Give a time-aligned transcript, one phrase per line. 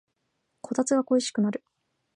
[0.61, 1.63] こたつが恋しくなる